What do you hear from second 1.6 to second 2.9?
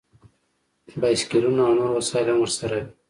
او نور وسایل هم ورسره وي